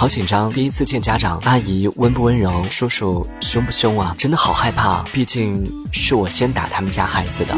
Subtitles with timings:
[0.00, 7.54] 好紧张，第一次见家长，阿姨温不温柔，叔叔凶不凶啊，真的好害怕，毕竟是我先打他们家孩子的。